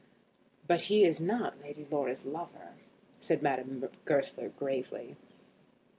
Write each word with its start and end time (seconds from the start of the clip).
"But 0.65 0.81
he 0.85 1.03
is 1.03 1.21
not 1.21 1.61
Lady 1.61 1.85
Laura's 1.91 2.25
lover," 2.25 2.73
said 3.19 3.43
Madame 3.43 3.87
Goesler, 4.03 4.49
gravely. 4.49 5.15